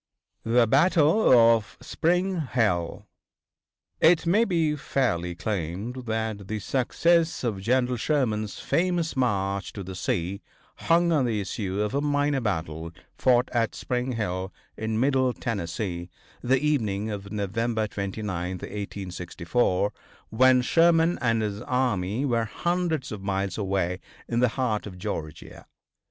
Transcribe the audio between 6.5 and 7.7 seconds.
success of